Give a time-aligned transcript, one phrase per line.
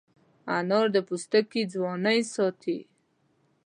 [0.57, 2.79] انار د پوستکي ځوانۍ ساتي.